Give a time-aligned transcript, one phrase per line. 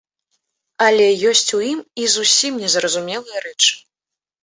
[0.85, 3.73] Але ёсць у ім і зусім незразумелыя рэчы.